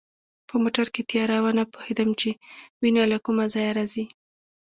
[0.47, 2.31] په موټر کې تیاره وه، نه پوهېدم چي
[2.81, 4.05] وینه له کومه ځایه راځي.